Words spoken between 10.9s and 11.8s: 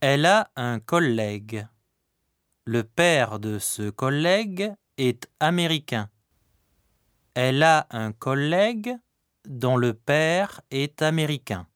américain.